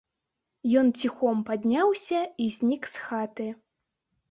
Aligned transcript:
Ён 0.81 0.87
ціхом 1.01 1.37
падняўся 1.51 2.19
і 2.47 2.49
знік 2.59 2.91
з 2.95 3.07
хаты. 3.07 3.49